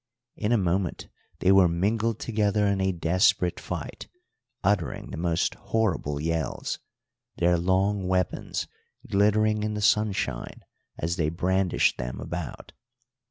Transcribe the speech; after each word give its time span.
In 0.35 0.51
a 0.51 0.57
moment 0.57 1.09
they 1.41 1.51
were 1.51 1.67
mingled 1.67 2.17
together 2.19 2.65
in 2.65 2.81
a 2.81 2.91
desperate 2.91 3.59
fight, 3.59 4.07
uttering 4.63 5.11
the 5.11 5.17
most 5.17 5.53
horrible 5.53 6.19
yells, 6.19 6.79
their 7.37 7.55
long 7.55 8.07
weapons 8.07 8.67
glittering 9.07 9.61
in 9.61 9.75
the 9.75 9.79
sunshine 9.79 10.61
as 10.97 11.17
they 11.17 11.29
brandished 11.29 11.99
them 11.99 12.19
about. 12.19 12.71